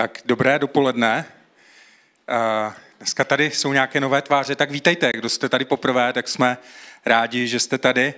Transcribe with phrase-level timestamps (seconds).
[0.00, 1.24] Tak dobré dopoledne.
[2.28, 5.10] Eh, dneska tady jsou nějaké nové tváře, tak vítejte.
[5.14, 6.58] Kdo jste tady poprvé, tak jsme
[7.06, 8.14] rádi, že jste tady.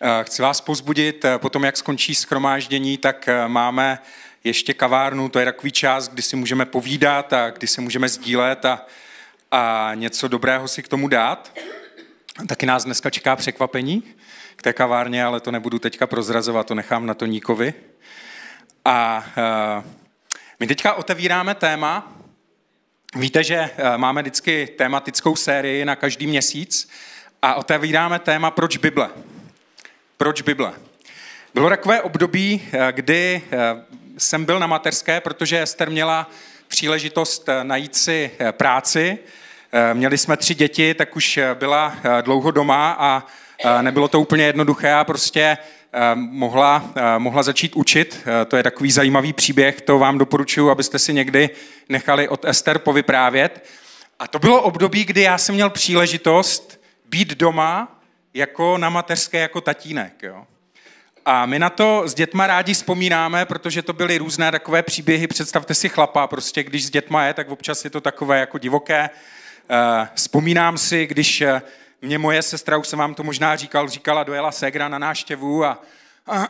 [0.00, 3.98] Eh, chci vás pozbudit, eh, potom jak skončí schromáždění, tak máme
[4.44, 8.64] ještě kavárnu, to je takový čas, kdy si můžeme povídat a kdy se můžeme sdílet
[8.64, 8.86] a,
[9.50, 11.58] a něco dobrého si k tomu dát.
[12.48, 14.02] Taky nás dneska čeká překvapení
[14.56, 17.74] k té kavárně, ale to nebudu teďka prozrazovat, to nechám na Toníkovi.
[18.84, 19.24] A
[20.60, 22.12] my teďka otevíráme téma.
[23.16, 26.88] Víte, že eh, máme vždycky tematickou sérii na každý měsíc
[27.42, 29.10] a otevíráme téma Proč Bible.
[30.16, 30.72] Proč Bible?
[31.54, 33.58] Bylo takové období, eh, kdy eh,
[34.18, 36.30] jsem byl na mateřské, protože Ester měla
[36.68, 39.18] příležitost najít si práci.
[39.92, 43.26] Měli jsme tři děti, tak už byla dlouho doma a
[43.82, 45.58] nebylo to úplně jednoduché a prostě
[46.14, 48.20] mohla, eh, mohla začít učit.
[48.26, 51.50] Eh, to je takový zajímavý příběh, to vám doporučuji, abyste si někdy
[51.88, 53.64] nechali od Ester povyprávět.
[54.18, 58.00] A to bylo období, kdy já jsem měl příležitost být doma
[58.34, 60.22] jako na mateřské, jako tatínek.
[60.22, 60.46] Jo.
[61.26, 65.26] A my na to s dětma rádi vzpomínáme, protože to byly různé takové příběhy.
[65.26, 69.10] Představte si chlapa, prostě když s dětma je, tak občas je to takové jako divoké.
[70.14, 71.42] Vzpomínám si, když
[72.04, 75.82] mě moje sestra, už jsem vám to možná říkal, říkala, dojela ségra na náštěvu a,
[76.26, 76.44] a,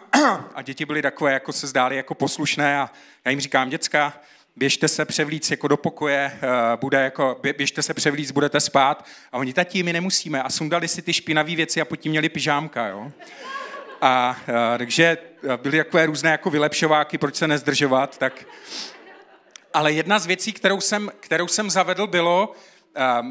[0.55, 2.91] a děti byly takové, jako se zdály jako poslušné a
[3.24, 4.12] já jim říkám, děcka,
[4.56, 9.06] běžte se převlíc jako do pokoje, eh, bude jako, běžte se převlíc, budete spát.
[9.32, 10.42] A oni, tatí, my nemusíme.
[10.42, 13.12] A sundali si ty špinavé věci a potom měli pyžámka, jo.
[14.00, 14.36] A, a
[14.75, 18.44] eh, takže eh, byly takové různé jako vylepšováky, proč se nezdržovat, tak...
[19.75, 22.55] Ale jedna z věcí, kterou jsem, kterou jsem zavedl, bylo,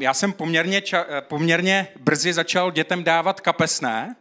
[0.00, 4.16] já jsem poměrně, ča, eh, poměrně brzy začal dětem dávat kapesné,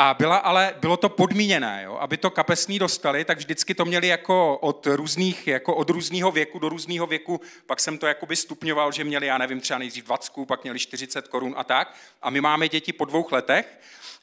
[0.00, 1.96] a byla ale, bylo to podmíněné, jo?
[2.00, 6.58] aby to kapesný dostali, tak vždycky to měli jako od různých, jako od různého věku
[6.58, 10.32] do různého věku, pak jsem to jakoby stupňoval, že měli, já nevím, třeba nejdřív 20,
[10.48, 11.94] pak měli 40 korun a tak.
[12.22, 13.78] A my máme děti po dvou letech,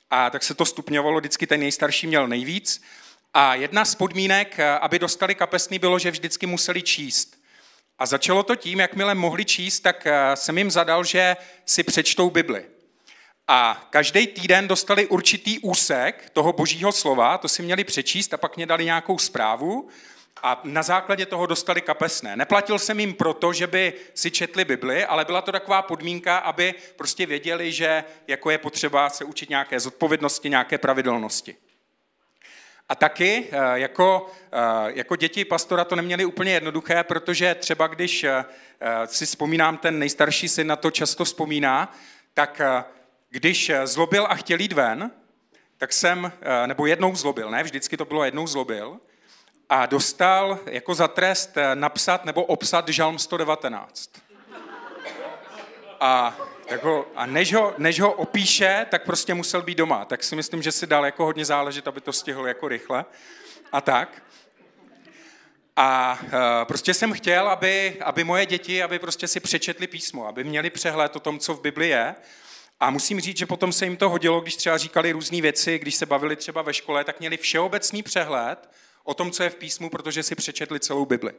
[0.09, 2.81] a tak se to stupňovalo, vždycky ten nejstarší měl nejvíc.
[3.33, 7.44] A jedna z podmínek, eh, aby dostali kapesný, bylo, že vždycky museli číst.
[7.99, 12.29] A začalo to tím, jakmile mohli číst, tak eh, jsem jim zadal, že si přečtou
[12.29, 12.65] Bibli.
[13.47, 18.55] A každý týden dostali určitý úsek toho božího slova, to si měli přečíst a pak
[18.55, 19.89] mě dali nějakou zprávu
[20.43, 22.35] a na základě toho dostali kapesné.
[22.35, 26.73] Neplatil jsem jim proto, že by si četli Bibli, ale byla to taková podmínka, aby
[26.95, 31.55] prostě věděli, že jako je potřeba se učit nějaké zodpovědnosti, nějaké pravidelnosti.
[32.89, 34.57] A taky eh, jako, eh,
[34.87, 38.45] jako děti pastora to neměli úplně jednoduché, protože třeba když eh,
[39.05, 41.93] si vzpomínám, ten nejstarší syn na to často vzpomíná,
[42.33, 42.61] tak
[43.29, 45.11] když zlobil a chtěl jít ven,
[45.77, 46.31] tak jsem,
[46.65, 48.99] nebo jednou zlobil, ne, vždycky to bylo jednou zlobil,
[49.69, 54.09] a dostal jako za trest napsat nebo obsat žalm 119.
[55.99, 56.37] A
[56.69, 60.05] tak ho, a než ho, než ho opíše, tak prostě musel být doma.
[60.05, 63.05] Tak si myslím, že si dal jako hodně záležet, aby to stihl jako rychle.
[63.71, 64.23] A tak.
[65.75, 66.29] A uh,
[66.63, 71.15] prostě jsem chtěl, aby, aby moje děti, aby prostě si přečetli písmo, aby měli přehled
[71.15, 72.15] o tom, co v Bibli je.
[72.79, 75.95] A musím říct, že potom se jim to hodilo, když třeba říkali různé věci, když
[75.95, 78.69] se bavili třeba ve škole, tak měli všeobecný přehled
[79.03, 81.33] o tom, co je v písmu, protože si přečetli celou Bibli.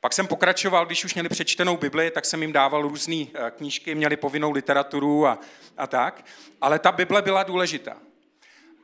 [0.00, 3.94] Pak jsem pokračoval, když už měli přečtenou Bibli, tak jsem jim dával různé eh, knížky,
[3.94, 5.38] měli povinnou literaturu a,
[5.76, 6.24] a tak.
[6.60, 7.96] Ale ta Bible byla důležitá.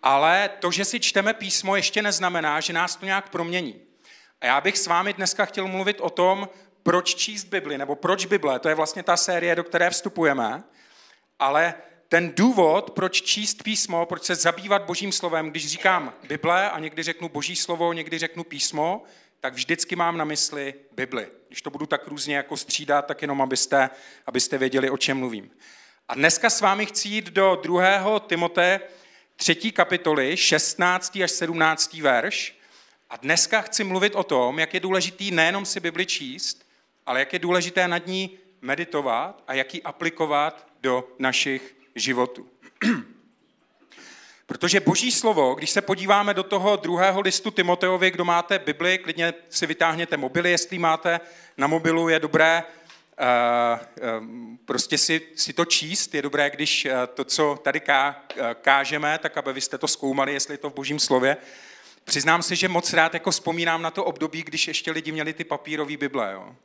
[0.02, 3.80] Ale to, že si čteme písmo, ještě neznamená, že nás to nějak promění.
[4.40, 6.48] A já bych s vámi dneska chtěl mluvit o tom,
[6.82, 10.62] proč číst Bibli, nebo proč Bible, to je vlastně ta série, do které vstupujeme,
[11.38, 11.74] ale
[12.08, 17.02] ten důvod, proč číst písmo, proč se zabývat božím slovem, když říkám Bible a někdy
[17.02, 19.02] řeknu boží slovo, někdy řeknu písmo,
[19.42, 21.28] tak vždycky mám na mysli Bibli.
[21.48, 23.90] Když to budu tak různě jako střídat, tak jenom abyste,
[24.26, 25.50] abyste věděli, o čem mluvím.
[26.08, 28.20] A dneska s vámi chci jít do 2.
[28.20, 28.80] Timote
[29.36, 29.54] 3.
[29.54, 31.18] kapitoly, 16.
[31.24, 31.94] až 17.
[31.94, 32.58] verš.
[33.10, 36.66] A dneska chci mluvit o tom, jak je důležitý nejenom si Bibli číst,
[37.06, 42.48] ale jak je důležité nad ní meditovat a jak ji aplikovat do našich životů.
[44.52, 49.34] Protože boží slovo, když se podíváme do toho druhého listu Timoteovi, kdo máte Bibli, klidně
[49.50, 51.20] si vytáhněte mobily, jestli máte
[51.56, 53.78] na mobilu, je dobré uh,
[54.20, 54.26] uh,
[54.64, 56.14] prostě si, si to číst.
[56.14, 58.22] Je dobré, když uh, to, co tady ká,
[58.60, 61.36] kážeme, tak aby jste to zkoumali, jestli je to v božím slově.
[62.04, 65.44] Přiznám se, že moc rád jako vzpomínám na to období, když ještě lidi měli ty
[65.44, 66.32] papírové Bible.
[66.32, 66.56] Jo.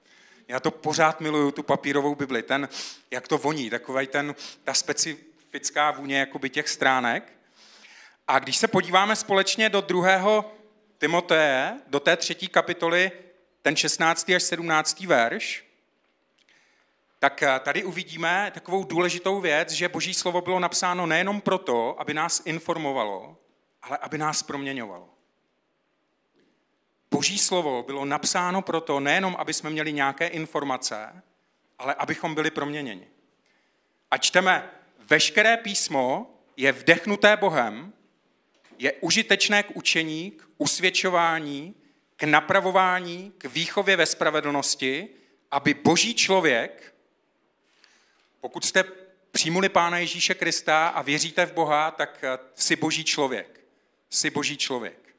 [0.47, 2.43] Já to pořád miluju, tu papírovou Bibli.
[2.43, 2.69] Ten,
[3.11, 7.36] jak to voní, takový ten, ta specifická vůně jakoby těch stránek.
[8.27, 10.51] A když se podíváme společně do druhého
[10.97, 13.11] Timoteje, do té třetí kapitoly,
[13.61, 14.29] ten 16.
[14.29, 14.99] až 17.
[14.99, 15.65] verš,
[17.19, 22.13] tak eh, tady uvidíme takovou důležitou věc, že Boží slovo bylo napsáno nejenom proto, aby
[22.13, 23.37] nás informovalo,
[23.81, 25.09] ale aby nás proměňovalo.
[27.11, 31.23] Boží slovo bylo napsáno proto nejenom, aby jsme měli nějaké informace,
[31.79, 33.07] ale abychom byli proměněni.
[34.11, 34.69] A čteme,
[35.09, 37.93] veškeré písmo je vdechnuté Bohem,
[38.77, 41.75] je užitečné k učení, k usvědčování,
[42.15, 45.09] k napravování, k výchově ve spravedlnosti,
[45.51, 46.95] aby boží člověk,
[48.41, 48.83] pokud jste
[49.31, 52.23] přijmuli Pána Ježíše Krista a věříte v Boha, tak
[52.55, 53.59] jsi boží člověk.
[54.09, 55.15] Jsi boží člověk.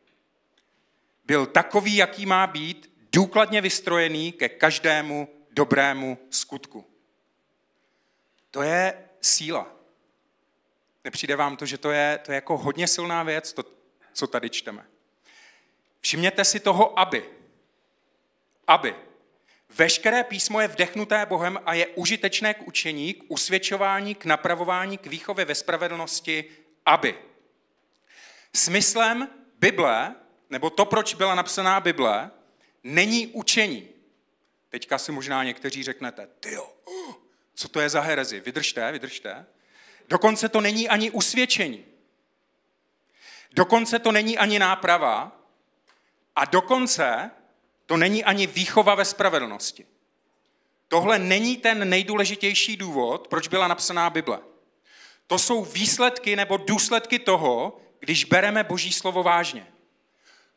[1.24, 6.86] Byl takový, jaký má být, důkladně vystrojený ke každému dobrému skutku.
[8.50, 9.77] To je síla.
[11.08, 13.64] Nepřijde vám to, že to je, to je jako hodně silná věc, to,
[14.12, 14.86] co tady čteme.
[16.00, 17.24] Všimněte si toho aby.
[18.66, 18.94] Aby.
[19.68, 25.06] Veškeré písmo je vdechnuté Bohem a je užitečné k učení, k usvědčování, k napravování, k
[25.06, 26.44] výchově ve spravedlnosti,
[26.86, 27.18] aby.
[28.54, 29.28] Smyslem
[29.58, 30.14] Bible,
[30.50, 32.30] nebo to, proč byla napsaná Bible,
[32.84, 33.88] není učení.
[34.68, 36.76] Teďka si možná někteří řeknete, tyjo,
[37.54, 38.40] co to je za herezi?
[38.40, 39.46] Vydržte, vydržte.
[40.08, 41.84] Dokonce to není ani usvědčení.
[43.52, 45.32] Dokonce to není ani náprava.
[46.36, 47.30] A dokonce
[47.86, 49.86] to není ani výchova ve spravedlnosti.
[50.88, 54.38] Tohle není ten nejdůležitější důvod, proč byla napsaná Bible.
[55.26, 59.66] To jsou výsledky nebo důsledky toho, když bereme Boží slovo vážně.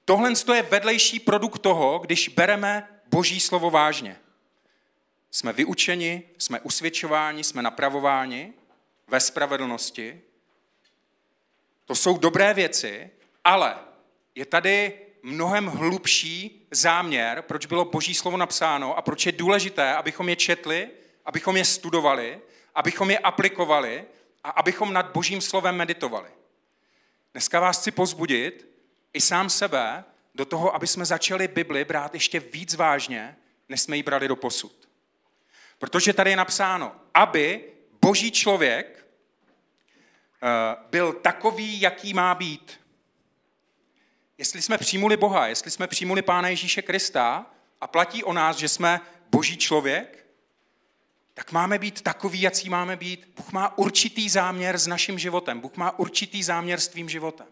[0.05, 4.19] Tohle je vedlejší produkt toho, když bereme Boží slovo vážně.
[5.31, 8.53] Jsme vyučeni, jsme usvědčováni, jsme napravováni
[9.11, 10.21] ve spravedlnosti.
[11.85, 13.09] To jsou dobré věci,
[13.43, 13.75] ale
[14.35, 20.29] je tady mnohem hlubší záměr, proč bylo Boží slovo napsáno a proč je důležité, abychom
[20.29, 20.89] je četli,
[21.25, 22.41] abychom je studovali,
[22.75, 24.03] abychom je aplikovali
[24.43, 26.29] a abychom nad Božím slovem meditovali.
[27.31, 28.67] Dneska vás chci pozbudit
[29.13, 30.03] i sám sebe
[30.35, 33.37] do toho, aby jsme začali Bibli brát ještě víc vážně,
[33.69, 34.89] než jsme ji brali do posud.
[35.79, 37.63] Protože tady je napsáno, aby
[38.01, 39.00] boží člověk
[40.89, 42.81] byl takový, jaký má být.
[44.37, 47.45] Jestli jsme přijmuli Boha, jestli jsme přijmuli Pána Ježíše Krista
[47.81, 50.25] a platí o nás, že jsme boží člověk,
[51.33, 53.29] tak máme být takový, jaký máme být.
[53.35, 55.59] Bůh má určitý záměr s naším životem.
[55.59, 57.47] Bůh má určitý záměr s tvým životem.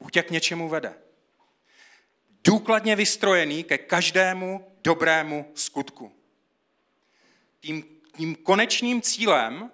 [0.00, 0.94] Bůh tě k něčemu vede.
[2.44, 6.12] Důkladně vystrojený ke každému dobrému skutku.
[7.60, 7.84] Tím,
[8.16, 9.70] tím konečným cílem,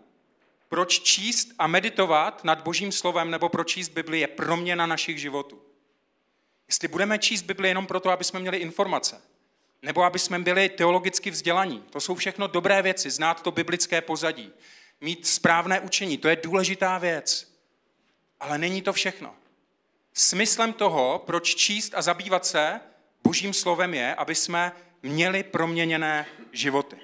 [0.68, 5.62] proč číst a meditovat nad Božím slovem nebo proč číst Bibli, je proměna našich životů.
[6.68, 9.22] Jestli budeme číst Bibli jenom proto, aby jsme měli informace,
[9.82, 14.52] nebo aby jsme byli teologicky vzdělaní, to jsou všechno dobré věci, znát to biblické pozadí,
[15.00, 17.52] mít správné učení, to je důležitá věc.
[18.40, 19.34] Ale není to všechno.
[20.12, 22.80] Smyslem toho, proč číst a zabývat se
[23.22, 24.72] božím slovem je, aby jsme
[25.02, 26.96] měli proměněné životy.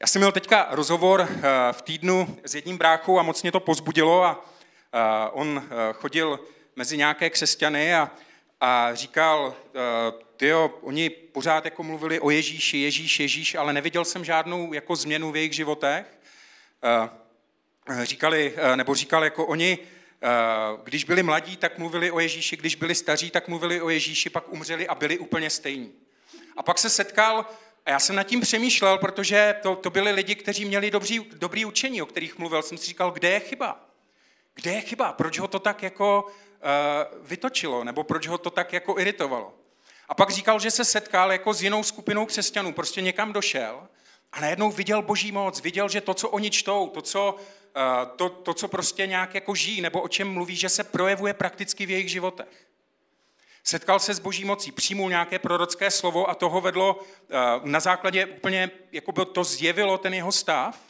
[0.00, 1.42] Já jsem měl teďka rozhovor eh,
[1.72, 4.44] v týdnu s jedním bráchou a moc mě to pozbudilo a
[4.92, 4.98] eh,
[5.32, 6.40] on eh, chodil
[6.76, 8.10] mezi nějaké křesťany a,
[8.60, 9.54] a říkal,
[10.36, 15.32] tyjo, oni pořád jako mluvili o Ježíši, Ježíš, Ježíš, ale neviděl jsem žádnou jako změnu
[15.32, 16.18] v jejich životech.
[18.02, 19.78] Říkali, nebo říkal jako oni,
[20.84, 24.52] když byli mladí, tak mluvili o Ježíši, když byli staří, tak mluvili o Ježíši, pak
[24.52, 25.92] umřeli a byli úplně stejní.
[26.56, 27.46] A pak se setkal,
[27.88, 31.64] a já jsem nad tím přemýšlel, protože to, to byli lidi, kteří měli dobrý, dobrý
[31.64, 32.62] učení, o kterých mluvil.
[32.62, 33.80] Jsem si říkal, kde je chyba?
[34.54, 35.12] Kde je chyba?
[35.12, 37.84] Proč ho to tak jako uh, vytočilo?
[37.84, 39.54] Nebo proč ho to tak jako iritovalo?
[40.08, 43.88] A pak říkal, že se setkal jako s jinou skupinou křesťanů, prostě někam došel
[44.32, 48.28] a najednou viděl boží moc, viděl, že to, co oni čtou, to, co, uh, to,
[48.28, 51.90] to, co prostě nějak jako žijí, nebo o čem mluví, že se projevuje prakticky v
[51.90, 52.67] jejich životech.
[53.64, 58.26] Setkal se s boží mocí, přijmul nějaké prorocké slovo a toho vedlo eh, na základě
[58.26, 60.80] úplně, jako by to zjevilo ten jeho stav.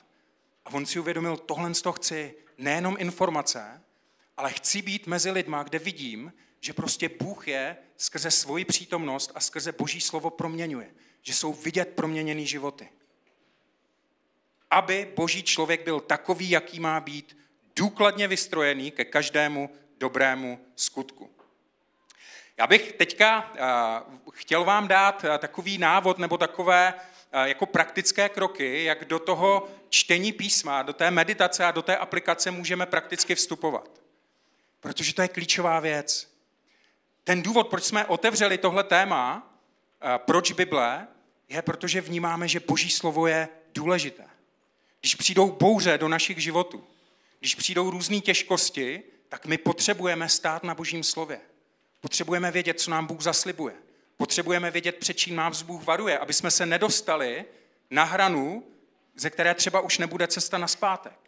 [0.64, 3.82] A on si uvědomil, tohle z toho chci, nejenom informace,
[4.36, 9.40] ale chci být mezi lidma, kde vidím, že prostě Bůh je skrze svoji přítomnost a
[9.40, 10.90] skrze boží slovo proměňuje.
[11.22, 12.88] Že jsou vidět proměněný životy.
[14.70, 17.38] Aby boží člověk byl takový, jaký má být,
[17.76, 21.37] důkladně vystrojený ke každému dobrému skutku.
[22.58, 23.60] Já bych teďka eh,
[24.32, 26.94] chtěl vám dát eh, takový návod nebo takové
[27.32, 31.96] eh, jako praktické kroky, jak do toho čtení písma, do té meditace a do té
[31.96, 33.90] aplikace můžeme prakticky vstupovat.
[34.80, 36.28] Protože to je klíčová věc.
[37.24, 39.54] ten důvod, proč jsme otevřeli tohle téma,
[40.16, 41.08] proč Bible,
[41.48, 44.24] je protože vnímáme, že Boží slovo je důležité.
[45.00, 46.84] Když přijdou bouře do našich životů,
[47.38, 51.40] když přijdou různé těžkosti, tak my potřebujeme stát na Božím slově.
[52.00, 53.74] Potřebujeme vědět, co nám Bůh zaslibuje.
[54.16, 57.44] Potřebujeme vědět, před čím nás Bůh varuje, aby jsme se nedostali
[57.90, 58.64] na hranu,
[59.16, 61.18] ze které třeba už nebude cesta na zpátek.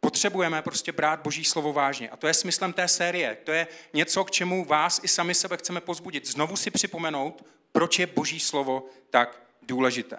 [0.00, 2.10] Potřebujeme prostě brát Boží slovo vážně.
[2.10, 3.36] A to je smyslem té série.
[3.44, 6.26] To je něco, k čemu vás i sami sebe chceme pozbudit.
[6.26, 10.18] Znovu si připomenout, proč je Boží slovo tak důležité.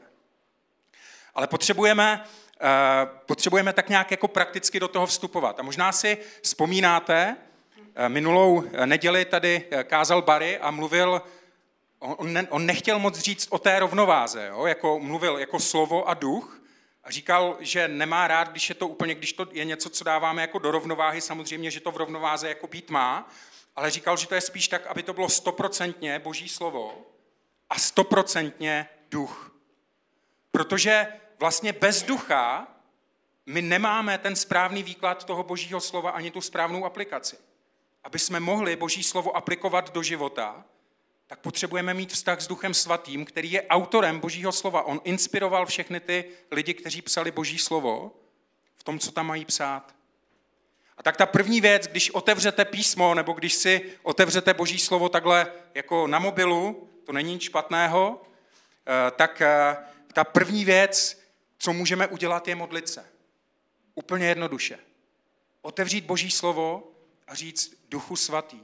[1.36, 2.24] Ale potřebujeme,
[2.62, 2.70] uh,
[3.25, 5.60] potřebujeme tak nějak jako prakticky do toho vstupovat.
[5.60, 7.38] A možná si vzpomínáte,
[8.07, 11.21] minulou neděli tady kázal Barry a mluvil,
[11.99, 14.65] on, ne, on nechtěl moc říct o té rovnováze, jo?
[14.65, 16.61] Jako, mluvil jako slovo a duch,
[17.03, 20.41] a říkal, že nemá rád, když je to úplně, když to je něco, co dáváme
[20.41, 23.29] jako do rovnováhy, samozřejmě, že to v rovnováze jako být má,
[23.75, 27.07] ale říkal, že to je spíš tak, aby to bylo stoprocentně boží slovo
[27.69, 29.55] a stoprocentně duch.
[30.51, 31.07] Protože
[31.39, 32.67] vlastně bez ducha
[33.45, 37.37] my nemáme ten správný výklad toho božího slova ani tu správnou aplikaci.
[38.07, 40.65] Aby jsme mohli boží slovo aplikovat do života,
[41.27, 44.83] tak potřebujeme mít vztah s Duchem Svatým, který je autorem Božího slova.
[44.83, 48.11] On inspiroval všechny ty lidi, kteří psali Boží slovo
[48.75, 49.95] v tom, co tam mají psát.
[50.97, 55.51] A tak ta první věc, když otevřete písmo, nebo když si otevřete Boží slovo takhle
[55.75, 58.21] jako na mobilu, to není nic špatného,
[58.87, 59.77] eh, tak eh,
[60.13, 61.21] ta první věc,
[61.57, 63.05] co můžeme udělat, je modlit se.
[63.95, 64.79] Úplně jednoduše.
[65.61, 66.93] Otevřít Boží slovo
[67.27, 68.60] a říct Duchu Svatý.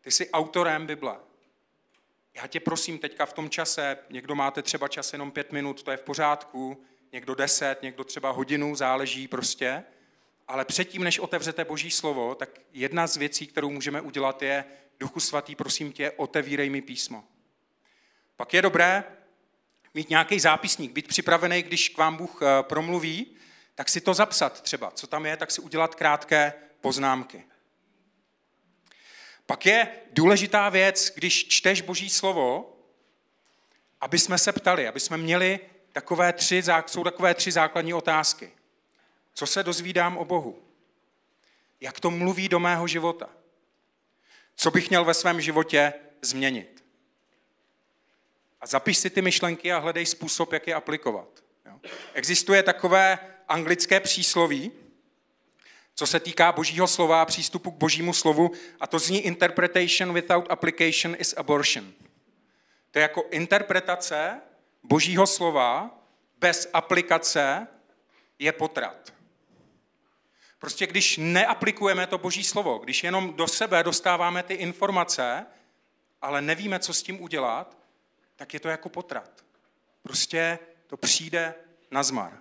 [0.00, 1.16] Ty jsi autorem Bible.
[2.34, 5.90] Já tě prosím teďka v tom čase, někdo máte třeba čas jenom pět minut, to
[5.90, 9.84] je v pořádku, někdo deset, někdo třeba hodinu, záleží prostě.
[10.48, 14.64] Ale předtím, než otevřete Boží slovo, tak jedna z věcí, kterou můžeme udělat, je
[15.00, 17.24] Duchu Svatý, prosím tě, otevírej mi písmo.
[18.36, 19.04] Pak je dobré
[19.94, 23.36] mít nějaký zápisník, být připravený, když k vám Bůh eh, promluví,
[23.74, 24.90] tak si to zapsat třeba.
[24.90, 27.44] Co tam je, tak si udělat krátké poznámky.
[29.46, 32.76] Pak je důležitá věc, když čteš Boží slovo,
[34.00, 35.60] aby jsme se ptali, aby jsme měli
[35.92, 38.52] takové tři, jsou takové tři základní otázky.
[39.34, 40.62] Co se dozvídám o Bohu?
[41.80, 43.30] Jak to mluví do mého života?
[44.56, 46.84] Co bych měl ve svém životě změnit?
[48.60, 51.28] A zapiš si ty myšlenky a hledej způsob, jak je aplikovat.
[52.14, 54.72] Existuje takové anglické přísloví,
[55.98, 58.50] co se týká božího slova a přístupu k božímu slovu,
[58.80, 61.92] a to zní interpretation without application is abortion.
[62.90, 64.40] To je jako interpretace
[64.82, 65.98] božího slova
[66.38, 67.66] bez aplikace
[68.38, 69.12] je potrat.
[70.58, 75.46] Prostě když neaplikujeme to boží slovo, když jenom do sebe dostáváme ty informace,
[76.22, 77.78] ale nevíme, co s tím udělat,
[78.36, 79.44] tak je to jako potrat.
[80.02, 81.54] Prostě to přijde
[81.90, 82.38] na zmar.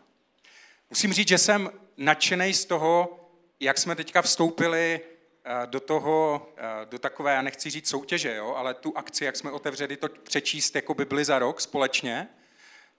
[0.89, 3.19] Musím říct, že jsem nadšený z toho,
[3.59, 4.99] jak jsme teďka vstoupili
[5.45, 9.35] eh, do toho, eh, do takové, já nechci říct soutěže, jo, ale tu akci, jak
[9.35, 12.27] jsme otevřeli to přečíst jako Bibli za rok společně,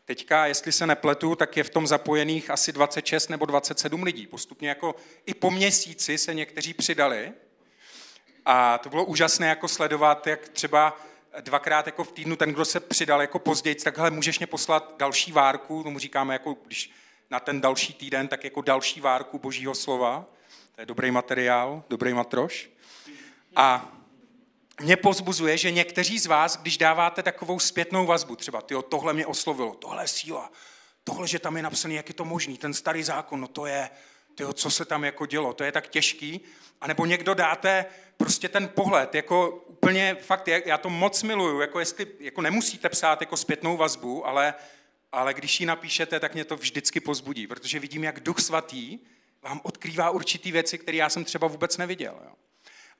[0.07, 4.27] Teďka, jestli se nepletu, tak je v tom zapojených asi 26 nebo 27 lidí.
[4.27, 4.95] Postupně jako
[5.27, 7.33] i po měsíci se někteří přidali.
[8.45, 11.01] A to bylo úžasné jako sledovat, jak třeba
[11.41, 14.95] dvakrát jako v týdnu ten, kdo se přidal jako později, tak hele, můžeš mě poslat
[14.99, 16.91] další várku, tomu říkáme jako, když
[17.31, 20.25] na ten další týden, tak jako další várku božího slova.
[20.77, 22.71] To je dobrý materiál, dobrý matroš.
[23.57, 23.93] A
[24.81, 29.27] mě pozbuzuje, že někteří z vás, když dáváte takovou zpětnou vazbu, třeba tyjo, tohle mě
[29.27, 30.53] oslovilo, tohle je síla,
[31.05, 33.91] tohle, že tam je napsaný, jak je to možný, ten starý zákon, no to je,
[34.35, 36.41] tyjo, co se tam jako dělo, to je tak těžký.
[36.81, 41.81] A nebo někdo dáte prostě ten pohled, jako úplně fakt, já to moc miluju, jako
[41.81, 44.55] jestli, jako nemusíte psát jako zpětnou vazbu, ale,
[45.13, 48.99] ale když ji napíšete, tak mě to vždycky pozbudí, protože vidím, jak Duch Svatý
[49.43, 52.15] vám odkrývá určitý věci, které já jsem třeba vůbec neviděl.
[52.25, 52.33] Jo.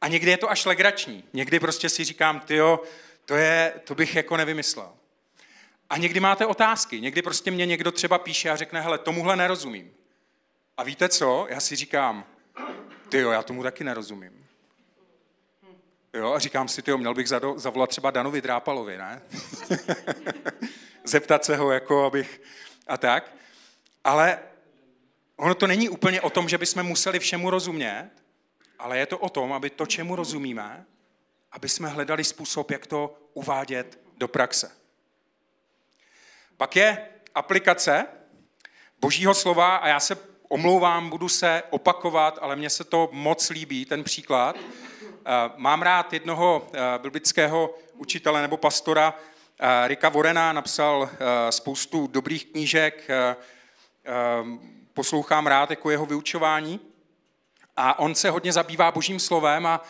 [0.01, 1.25] A někdy je to až legrační.
[1.33, 2.83] Někdy prostě si říkám, tyjo,
[3.25, 4.93] to, je, to bych jako nevymyslel.
[5.91, 7.01] A někdy máte otázky.
[7.01, 9.93] Někdy prostě mě někdo třeba píše a řekne, hele, tomuhle nerozumím.
[10.77, 11.47] A víte co?
[11.51, 12.25] Já si říkám,
[13.09, 14.47] tyjo, já tomu taky nerozumím.
[16.15, 19.23] Jo, a říkám si, tyjo, měl bych zavolat třeba Danovi Drápalovi, ne?
[21.05, 22.41] Zeptat se ho, jako abych...
[22.87, 23.33] A tak.
[24.05, 24.39] Ale
[25.37, 28.11] ono to není úplně o tom, že bychom museli všemu rozumět,
[28.79, 30.87] ale je to o tom, aby to, čemu rozumíme,
[31.53, 34.71] aby jsme hledali způsob, jak to uvádět do praxe.
[36.57, 38.07] Pak je aplikace
[39.01, 40.17] božího slova a já se
[40.49, 44.57] omlouvám, budu se opakovat, ale mně se to moc líbí, ten příklad.
[45.57, 49.15] mám rád jednoho biblického učitele nebo pastora,
[49.87, 51.11] Rika Vorena, napsal
[51.51, 53.09] spoustu dobrých knížek,
[54.97, 56.81] poslouchám rád jako jeho vyučování.
[57.77, 59.83] A on se hodně zabývá božím slovem a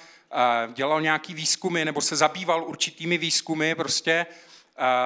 [0.74, 4.26] dělal nějaký výzkumy nebo se zabýval určitými výzkumy prostě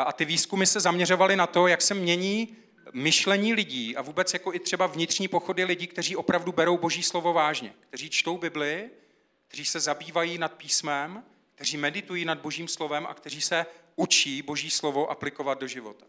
[0.07, 2.57] a ty výzkumy se zaměřovaly na to, jak se mění
[2.93, 7.33] myšlení lidí a vůbec jako i třeba vnitřní pochody lidí, kteří opravdu berou boží slovo
[7.33, 8.91] vážně, kteří čtou Bibli,
[9.49, 11.23] kteří se zabývají nad písmem,
[11.55, 13.67] kteří meditují nad božím slovem a kteří se
[13.97, 16.07] učí boží slovo aplikovat do života.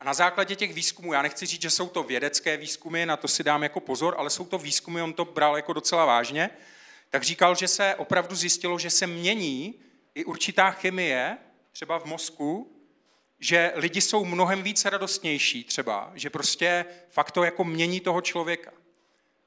[0.00, 3.28] A na základě těch výzkumů, já nechci říct, že jsou to vědecké výzkumy, na to
[3.28, 6.50] si dám jako pozor, ale jsou to výzkumy, on to bral jako docela vážně,
[7.10, 9.74] tak říkal, že se opravdu zjistilo, že se mění
[10.14, 11.38] i určitá chemie,
[11.72, 12.72] třeba v mozku,
[13.38, 18.72] že lidi jsou mnohem více radostnější třeba, že prostě fakt to jako mění toho člověka.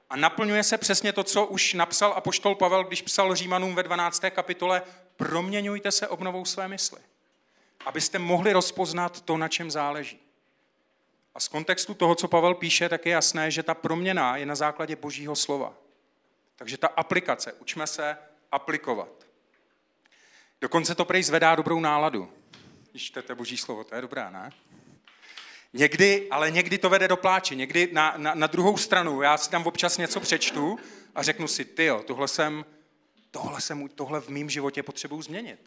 [0.10, 4.24] A naplňuje se přesně to, co už napsal apoštol Pavel, když psal Římanům ve 12.
[4.30, 4.82] kapitole,
[5.16, 7.00] proměňujte se obnovou své mysli,
[7.86, 10.20] abyste mohli rozpoznat to, na čem záleží.
[11.36, 14.56] A z kontextu toho, co Pavel píše, tak je jasné, že ta proměna je na
[14.56, 15.74] základě božího slova.
[16.56, 18.18] Takže ta aplikace, učme se
[18.52, 19.10] aplikovat.
[20.62, 22.32] Dokonce to prej zvedá dobrou náladu.
[22.92, 24.52] Když čtete boží slovo, to je dobré, ne?
[25.74, 27.56] Někdy, ale někdy to vede do pláče.
[27.56, 30.80] Někdy na, na, na druhou stranu, já si tam občas něco přečtu
[31.16, 32.66] a řeknu si, ty tohle jsem,
[33.32, 35.60] tohle jsem, tohle v mém životě potřebuji změnit.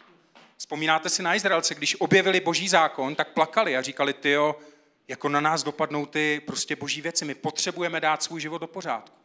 [0.56, 4.56] Vzpomínáte si na Izraelce, když objevili boží zákon, tak plakali a říkali, ty jo,
[5.08, 7.24] jako na nás dopadnou ty prostě boží věci.
[7.24, 9.16] My potřebujeme dát svůj život do pořádku.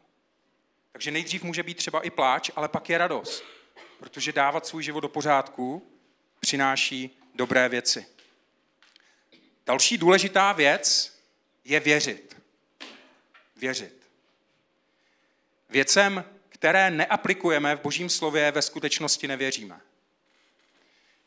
[0.91, 3.43] Takže nejdřív může být třeba i pláč, ale pak je radost.
[3.99, 5.91] Protože dávat svůj život do pořádku
[6.39, 8.05] přináší dobré věci.
[9.65, 11.17] Další důležitá věc
[11.65, 12.37] je věřit.
[13.55, 14.07] Věřit.
[15.69, 19.81] Věcem, které neaplikujeme v božím slově, ve skutečnosti nevěříme.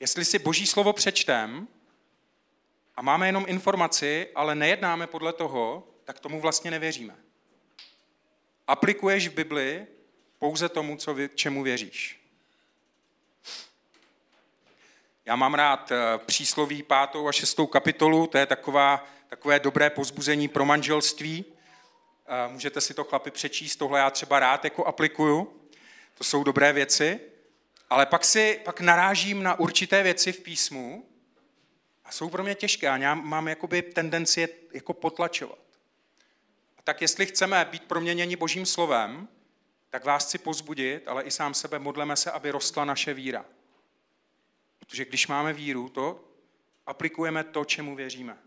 [0.00, 1.68] Jestli si boží slovo přečtem
[3.00, 7.16] a máme jenom informaci, ale nejednáme podle toho, tak tomu vlastně nevěříme.
[8.66, 9.86] Aplikuješ v Bibli
[10.38, 12.20] pouze tomu, co čemu věříš.
[15.24, 20.48] Já mám rád eh, přísloví pátou a šestou kapitolu, to je taková, takové dobré pozbuzení
[20.48, 21.44] pro manželství.
[22.26, 25.60] Eh, můžete si to chlapi přečíst, tohle já třeba rád jako aplikuju.
[26.14, 27.20] To jsou dobré věci.
[27.90, 31.09] Ale pak si pak narážím na určité věci v písmu
[32.10, 35.58] a jsou pro mě těžké a já mám jakoby tendenci je jako potlačovat.
[36.78, 39.28] A tak jestli chceme být proměněni božím slovem,
[39.90, 43.44] tak vás chci pozbudit, ale i sám sebe modleme se, aby rostla naše víra.
[44.78, 46.24] Protože když máme víru, to
[46.86, 48.38] aplikujeme to, čemu věříme.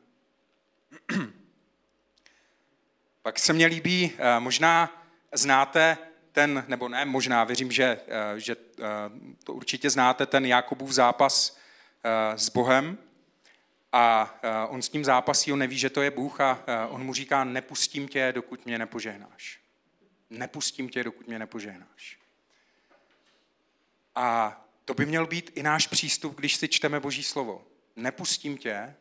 [3.21, 5.97] Pak se mně líbí, eh, možná znáte
[6.31, 8.83] ten, nebo ne, možná, věřím, že, eh, že eh,
[9.43, 11.57] to určitě znáte, ten Jakobův zápas
[12.35, 12.97] s Bohem.
[13.95, 14.35] A
[14.69, 18.07] on s tím zápasí, on neví, že to je Bůh a on mu říká, nepustím
[18.07, 19.59] tě, dokud mě nepožehnáš.
[20.29, 22.19] Nepustím tě, dokud mě nepožehnáš.
[24.15, 27.65] A to by měl být i náš přístup, když si čteme Boží slovo.
[27.95, 28.95] Nepustím tě,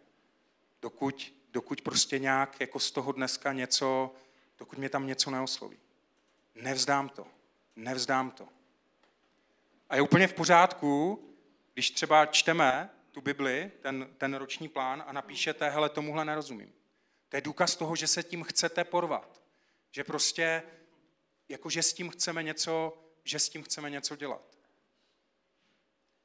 [0.83, 4.15] dokud, dokud prostě nějak jako z toho dneska něco,
[4.59, 5.79] dokud mě tam něco neosloví.
[6.55, 7.27] Nevzdám to.
[7.77, 8.49] Nevzdám to.
[9.91, 11.25] A je úplně v pořádku,
[11.75, 16.75] když třeba čteme tu Bibli, ten, ten roční plán a napíšete, hele, tomuhle nerozumím.
[17.29, 19.43] To je důkaz toho, že se tím chcete porvat.
[19.91, 20.63] Že prostě,
[21.49, 24.59] jako že s tím chceme něco, že s tím chceme něco dělat.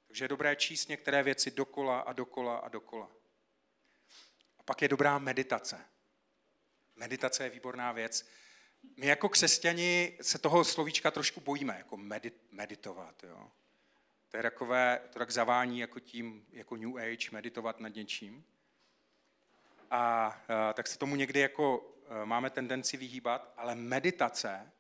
[0.08, 3.12] Takže je dobré číst některé věci dokola a dokola a dokola.
[4.60, 5.86] A pak je dobrá meditace.
[6.96, 8.28] Meditace je výborná věc.
[8.98, 13.24] My jako křesťani se toho slovíčka trošku bojíme, jako medit, meditovat.
[13.24, 13.52] Jo?
[14.28, 18.46] To je takové, to tak zavání jako tím, jako New Age, meditovat nad něčím.
[19.92, 20.26] A,
[20.70, 24.72] a tak se tomu někdy jako e, máme tendenci vyhýbat, ale meditace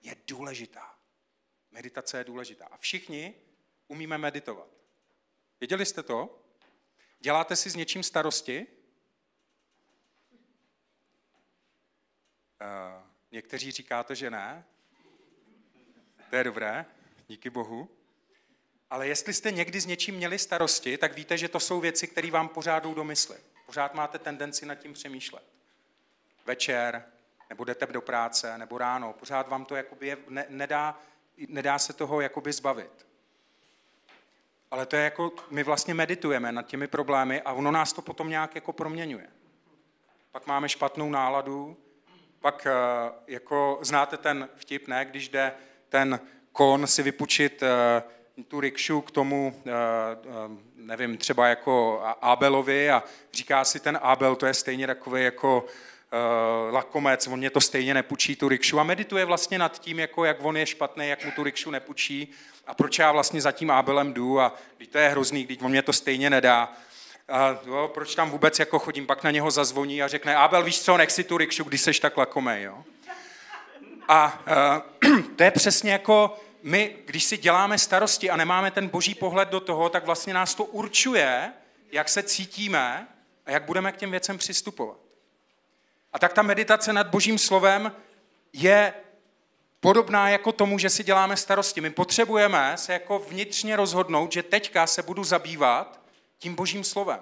[0.00, 0.98] je důležitá.
[1.70, 2.66] Meditace je důležitá.
[2.66, 3.34] A všichni
[3.88, 4.68] umíme meditovat.
[5.60, 6.42] Věděli jste to?
[7.20, 8.66] Děláte si s něčím starosti?
[12.60, 14.64] Uh, někteří říkáte, že ne.
[16.30, 16.86] To je dobré,
[17.28, 18.01] díky Bohu.
[18.92, 22.30] Ale jestli jste někdy s něčím měli starosti, tak víte, že to jsou věci, které
[22.30, 23.36] vám pořád jdou do mysli.
[23.66, 25.42] Pořád máte tendenci nad tím přemýšlet.
[26.46, 27.04] Večer,
[27.48, 29.12] nebo jdete do práce, nebo ráno.
[29.12, 30.98] Pořád vám to jakoby je, ne, nedá,
[31.48, 33.06] nedá se toho jakoby zbavit.
[34.70, 38.28] Ale to je jako, my vlastně meditujeme nad těmi problémy a ono nás to potom
[38.28, 39.26] nějak jako proměňuje.
[40.32, 41.76] Pak máme špatnou náladu,
[42.40, 42.72] pak eh,
[43.26, 45.52] jako znáte ten vtip, ne, když jde
[45.88, 46.20] ten
[46.52, 48.02] kon si vypučit eh,
[48.48, 49.62] tu rikšu k tomu,
[50.76, 55.64] nevím, třeba jako Abelovi a říká si ten Abel, to je stejně takový jako
[56.70, 60.36] lakomec, on mě to stejně nepůjčí tu rikšu a medituje vlastně nad tím, jako jak
[60.40, 62.32] on je špatný, jak mu tu rikšu nepůjčí
[62.66, 65.70] a proč já vlastně za tím Abelem jdu a když to je hrozný, když on
[65.70, 66.72] mě to stejně nedá.
[67.28, 70.82] A jo, proč tam vůbec jako chodím, pak na něho zazvoní a řekne, Abel, víš
[70.82, 72.84] co, nech si tu rikšu, když seš tak lakomej, jo.
[74.08, 74.42] A
[75.36, 79.60] to je přesně jako my, když si děláme starosti a nemáme ten boží pohled do
[79.60, 81.52] toho, tak vlastně nás to určuje,
[81.92, 83.08] jak se cítíme
[83.46, 84.96] a jak budeme k těm věcem přistupovat.
[86.12, 87.92] A tak ta meditace nad božím slovem
[88.52, 88.94] je
[89.80, 91.80] podobná jako tomu, že si děláme starosti.
[91.80, 96.00] My potřebujeme se jako vnitřně rozhodnout, že teďka se budu zabývat
[96.38, 97.20] tím božím slovem.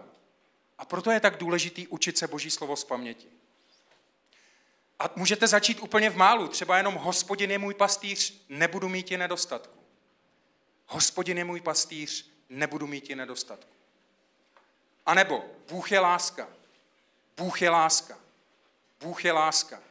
[0.78, 3.39] A proto je tak důležitý učit se boží slovo z paměti.
[5.00, 9.16] A můžete začít úplně v málu, třeba jenom hospodin je můj pastýř, nebudu mít i
[9.16, 9.78] nedostatku.
[10.86, 13.70] Hospodin je můj pastýř, nebudu mít i nedostatku.
[15.06, 16.48] A nebo Bůh je láska.
[17.36, 18.18] Bůh je láska.
[19.00, 19.82] Bůh je láska.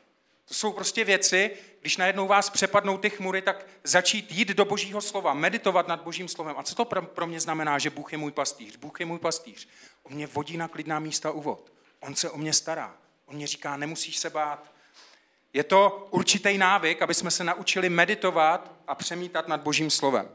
[0.45, 5.01] To jsou prostě věci, když najednou vás přepadnou ty chmury, tak začít jít do božího
[5.01, 6.55] slova, meditovat nad božím slovem.
[6.57, 8.75] A co to pro mě znamená, že Bůh je můj pastýř?
[8.75, 9.67] Bůh je můj pastýř.
[10.03, 11.71] On mě vodí na klidná místa uvod.
[11.99, 12.95] On se o mě stará.
[13.25, 14.78] On mě říká, nemusíš se bát.
[15.53, 20.29] Je to určitý návyk, aby jsme se naučili meditovat a přemítat nad božím slovem.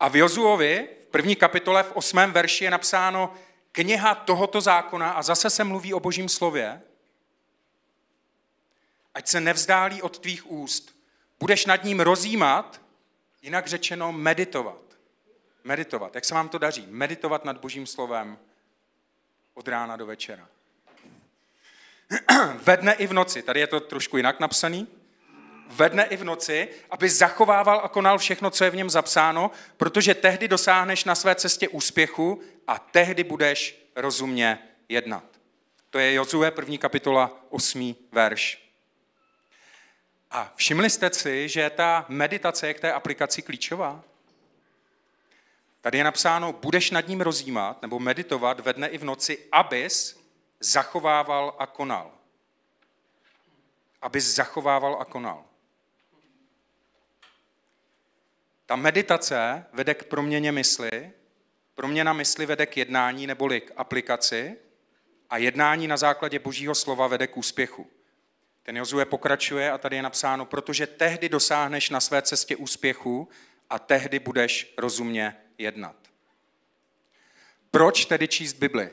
[0.00, 3.34] A v Jozuovi, v první kapitole, v osmém verši je napsáno
[3.72, 6.82] kniha tohoto zákona a zase se mluví o božím slově,
[9.14, 10.96] ať se nevzdálí od tvých úst.
[11.40, 12.80] Budeš nad ním rozjímat,
[13.42, 14.82] jinak řečeno meditovat.
[15.64, 16.14] Meditovat.
[16.14, 16.86] Jak se vám to daří?
[16.88, 18.38] Meditovat nad božím slovem
[19.54, 20.48] od rána do večera.
[22.54, 24.88] Ve dne i v noci, tady je to trošku jinak napsaný,
[25.68, 29.50] ve dne i v noci, aby zachovával a konal všechno, co je v něm zapsáno,
[29.76, 35.24] protože tehdy dosáhneš na své cestě úspěchu a tehdy budeš rozumně jednat.
[35.90, 38.66] To je Jozue, první kapitola, osmý verš.
[40.30, 44.02] A všimli jste si, že ta meditace je k té aplikaci klíčová?
[45.80, 50.25] Tady je napsáno, budeš nad ním rozjímat nebo meditovat ve dne i v noci, abys
[50.60, 52.12] zachovával a konal.
[54.02, 55.44] Abys zachovával a konal.
[58.66, 61.12] Ta meditace vede k proměně mysli,
[61.74, 64.56] proměna mysli vede k jednání neboli k aplikaci
[65.30, 67.90] a jednání na základě božího slova vede k úspěchu.
[68.62, 73.28] Ten Jozue pokračuje a tady je napsáno, protože tehdy dosáhneš na své cestě úspěchu
[73.70, 75.96] a tehdy budeš rozumně jednat.
[77.70, 78.90] Proč tedy číst Bibli?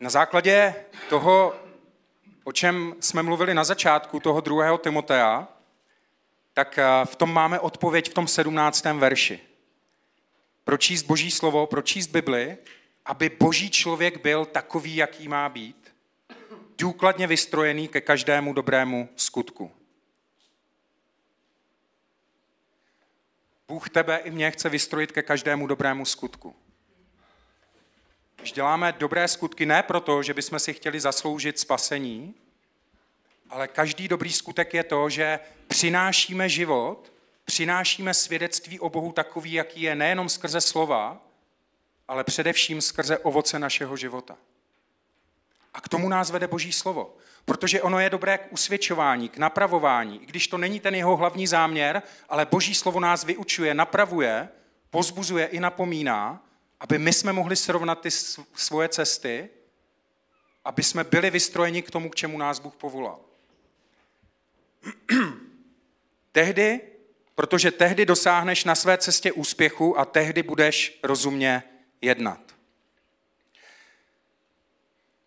[0.00, 0.74] Na základě
[1.08, 1.54] toho,
[2.44, 5.48] o čem jsme mluvili na začátku toho druhého Timotea,
[6.54, 8.84] tak eh, v tom máme odpověď v tom 17.
[8.84, 9.40] verši.
[10.64, 12.58] Pročíst Boží slovo, pročíst Bibli
[13.06, 15.94] aby boží člověk byl takový, jaký má být,
[16.78, 19.72] důkladně vystrojený ke každému dobrému skutku.
[23.68, 26.56] Bůh tebe i mě chce vystrojit ke každému dobrému skutku.
[28.46, 32.34] Když děláme dobré skutky ne proto, že bychom si chtěli zasloužit spasení,
[33.50, 37.12] ale každý dobrý skutek je to, že přinášíme život,
[37.44, 41.22] přinášíme svědectví o Bohu takový, jaký je nejenom skrze slova,
[42.08, 44.36] ale především skrze ovoce našeho života.
[45.74, 47.16] A k tomu nás vede Boží slovo.
[47.44, 51.46] Protože ono je dobré k usvědčování, k napravování, i když to není ten jeho hlavní
[51.46, 54.48] záměr, ale Boží slovo nás vyučuje, napravuje,
[54.90, 56.45] pozbuzuje i napomíná,
[56.80, 58.10] aby my jsme mohli srovnat ty
[58.54, 59.48] svoje cesty,
[60.64, 63.20] aby jsme byli vystrojeni k tomu, k čemu nás Bůh povolal.
[66.32, 66.80] tehdy,
[67.34, 71.62] protože tehdy dosáhneš na své cestě úspěchu a tehdy budeš rozumně
[72.00, 72.40] jednat.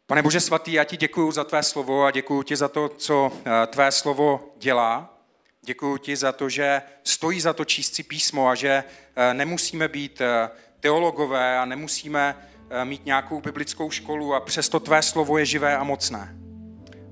[0.06, 3.32] Pane Bože svatý, já ti děkuji za tvé slovo a děkuji ti za to, co
[3.46, 5.18] eh, tvé slovo dělá.
[5.62, 8.84] Děkuji ti za to, že stojí za to číst si písmo a že
[9.16, 12.36] eh, nemusíme být eh, teologové a nemusíme
[12.84, 16.36] mít nějakou biblickou školu a přesto tvé slovo je živé a mocné.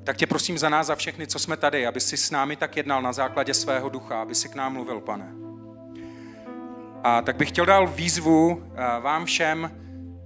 [0.04, 2.78] Tak tě prosím za nás, za všechny, co jsme tady, aby si s námi tak
[2.78, 5.34] jednal na základě svého ducha, aby si k nám mluvil, pane.
[7.04, 9.72] A tak bych chtěl dál výzvu eh, vám všem,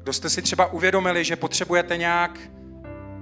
[0.04, 2.39] kdo jste si třeba uvědomili, že potřebujete nějak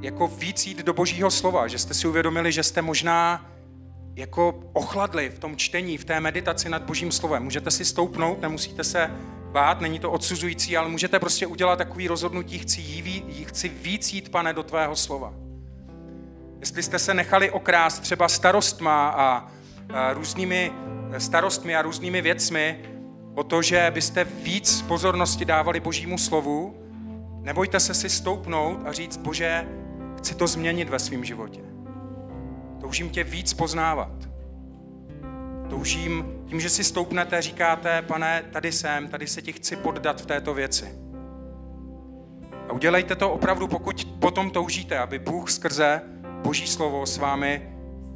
[0.02, 3.46] jako víc jít do božího slova, že jste si uvědomili, že jste možná
[4.16, 7.44] jako ochladli v tom čtení, v té meditaci nad božím slovem.
[7.44, 9.12] Můžete si stoupnout, nemusíte se
[9.52, 14.30] bát, není to odsuzující, ale můžete prostě udělat takový rozhodnutí, chci, jí, chci víc jít,
[14.30, 15.34] pane, do tvého slova.
[16.60, 19.52] Jestli jste se nechali okrást třeba starostma a
[19.90, 20.72] eh, různými
[21.18, 22.80] starostmi a různými věcmi,
[23.36, 26.76] o to, že byste víc pozornosti dávali Božímu slovu,
[27.42, 29.68] nebojte se si stoupnout a říct, Bože,
[30.18, 31.69] chci to změnit ve svém životě.
[32.82, 34.30] Toužím tě víc poznávat.
[35.70, 40.26] Toužím, tím, že si stoupnete, říkáte, pane, tady jsem, tady se ti chci poddat v
[40.26, 40.86] této věci.
[42.70, 46.02] A udělejte to opravdu, pokud potom toužíte, aby Bůh skrze
[46.44, 47.70] Boží slovo s vámi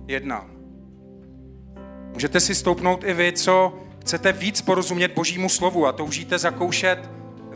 [0.07, 0.45] jednal.
[2.13, 7.09] Můžete si stoupnout i vy, co chcete víc porozumět Božímu slovu a toužíte zakoušet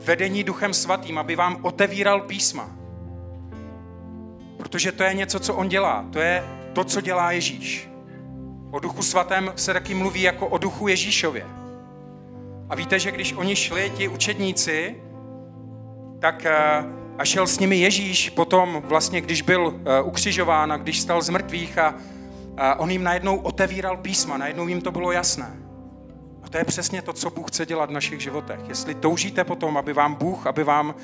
[0.06, 2.78] vedení Duchem Svatým, aby vám otevíral písma.
[4.58, 6.06] Protože to je něco, co on dělá.
[6.14, 7.90] To je to, co dělá Ježíš.
[8.72, 11.46] O Duchu Svatém se taky mluví jako o Duchu Ježíšově.
[12.70, 14.96] A víte, že když oni šli, ti učedníci,
[16.20, 16.54] tak eh,
[17.18, 21.30] a šel s nimi Ježíš potom vlastně, když byl eh, ukřižován a když stal z
[21.30, 21.96] mrtvých a,
[22.58, 25.58] a on jim najednou otevíral písma, najednou jim to bylo jasné.
[26.44, 28.60] A to je přesně to, co Bůh chce dělat v našich životech.
[28.68, 30.96] Jestli toužíte potom, aby vám Bůh, aby vám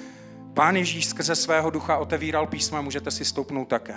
[0.53, 3.95] Pán Ježíš skrze svého ducha otevíral písma, můžete si stoupnout také.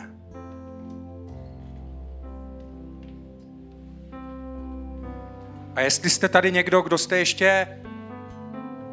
[5.77, 7.69] A jestli jste tady někdo, kdo jste ještě,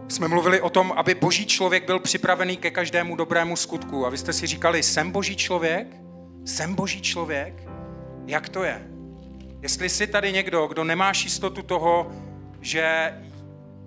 [0.08, 4.06] jsme mluvili o tom, aby boží člověk byl připravený ke každému dobrému skutku.
[4.06, 5.88] A vy jste si říkali, jsem boží člověk?
[6.46, 7.54] Jsem boží člověk?
[8.26, 8.88] Jak to je?
[9.62, 12.12] Jestli jsi tady někdo, kdo nemáš jistotu toho,
[12.62, 13.14] že,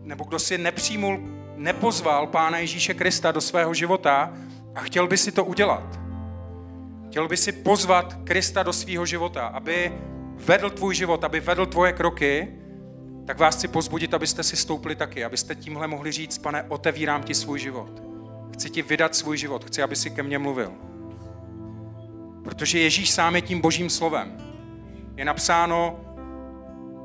[0.02, 1.20] nebo kdo si nepřijmul,
[1.56, 4.32] nepozval Pána Ježíše Krista do svého života
[4.74, 5.98] a chtěl by si to udělat.
[7.06, 9.92] Chtěl by si pozvat Krista do svého života, aby
[10.36, 12.48] vedl tvůj život, aby vedl tvoje kroky,
[13.26, 17.34] tak vás chci pozbudit, abyste si stoupli taky, abyste tímhle mohli říct, pane, otevírám ti
[17.34, 18.02] svůj život.
[18.54, 20.72] Chci ti vydat svůj život, chci, aby si ke mně mluvil.
[22.44, 24.36] Protože Ježíš sám je tím božím slovem.
[25.16, 26.00] Je napsáno,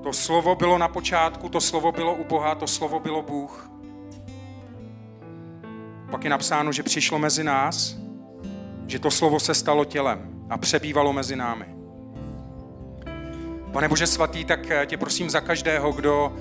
[0.03, 3.71] to slovo bylo na počátku, to slovo bylo u Boha, to slovo bylo Bůh.
[6.11, 7.95] Pak je napsáno, že přišlo mezi nás,
[8.87, 11.80] že to slovo se stalo tělem a přebývalo mezi námi.
[13.71, 16.33] Pane Bože svatý, tak tě prosím za každého, kdo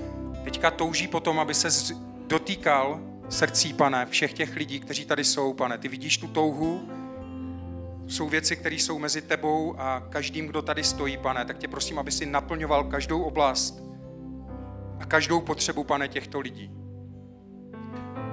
[0.43, 1.93] teďka touží potom, aby se
[2.27, 5.77] dotýkal srdcí, pane, všech těch lidí, kteří tady jsou, pane.
[5.77, 6.89] Ty vidíš tu touhu,
[8.07, 11.99] jsou věci, které jsou mezi tebou a každým, kdo tady stojí, pane, tak tě prosím,
[11.99, 13.83] aby si naplňoval každou oblast
[14.99, 16.71] a každou potřebu, pane, těchto lidí.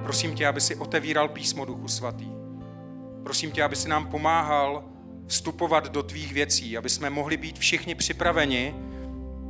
[0.03, 2.27] Prosím tě, aby si otevíral písmo Duchu Svatý.
[3.23, 4.83] Prosím tě, aby si nám pomáhal
[5.27, 8.75] vstupovat do tvých věcí, aby jsme mohli být všichni připraveni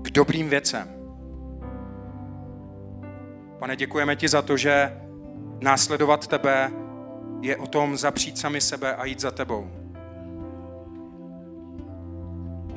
[0.01, 0.87] k dobrým věcem.
[3.59, 5.01] Pane, děkujeme ti za to, že
[5.61, 6.71] následovat tebe
[7.41, 9.79] je o tom zapřít sami sebe a jít za tebou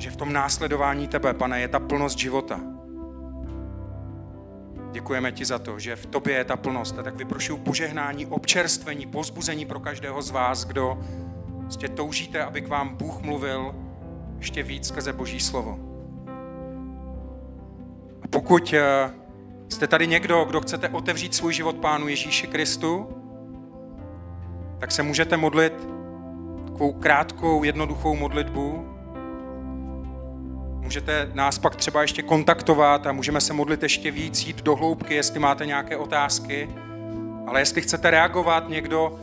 [0.03, 2.59] že v tom následování tebe, pane, je ta plnost života.
[4.91, 6.99] Děkujeme ti za to, že v tobě je ta plnost.
[6.99, 10.99] A tak vyprošuju požehnání, občerstvení, pozbuzení pro každého z vás, kdo
[11.61, 13.75] prostě toužíte, aby k vám Bůh mluvil
[14.37, 15.92] ještě víc skrze Boží slovo.
[18.33, 19.11] Pokud eh,
[19.69, 23.07] jste tady někdo, kdo chcete otevřít svůj život Pánu Ježíši Kristu,
[24.79, 25.73] tak se můžete modlit
[26.65, 28.93] takovou krátkou, jednoduchou modlitbu,
[30.83, 35.15] Můžete nás pak třeba ještě kontaktovat a můžeme se modlit ještě víc, jít do hloubky,
[35.15, 36.69] jestli máte nějaké otázky.
[37.47, 39.19] Ale jestli chcete reagovat někdo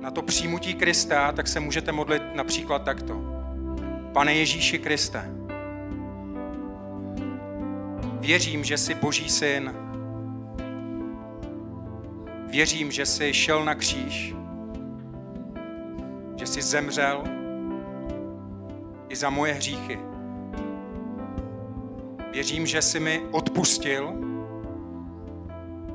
[0.00, 3.20] na to přijmutí Krista, tak se můžete modlit například takto.
[4.12, 5.37] Pane Ježíši Kriste,
[8.20, 9.74] věřím, že jsi Boží syn.
[12.50, 14.34] Věřím, že jsi šel na kříž,
[16.36, 17.24] že jsi zemřel
[19.08, 19.98] i za moje hříchy
[22.38, 24.12] Věřím, že jsi mi odpustil,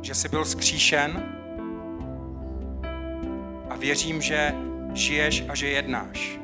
[0.02, 1.24] že jsi byl skříšen
[3.70, 4.56] a věřím, že
[4.94, 6.40] žiješ a že jednáš.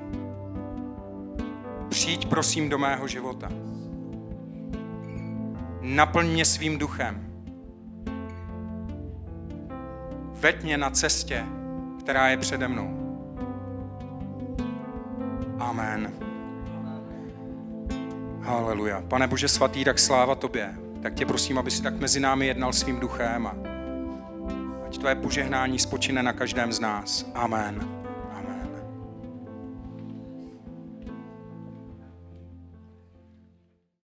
[1.89, 3.68] Přijď prosím do mého života.
[5.89, 7.25] Naplň mě svým duchem.
[10.33, 11.45] Veď mě na cestě,
[11.99, 12.99] která je přede mnou.
[15.59, 16.13] Amen.
[18.41, 19.01] Haleluja.
[19.01, 20.75] Pane Bože svatý, tak sláva Tobě.
[21.01, 23.55] Tak tě prosím, aby si tak mezi námi jednal svým duchem a
[24.87, 27.25] ať Tvoje požehnání spočine na každém z nás.
[27.35, 27.98] Amen.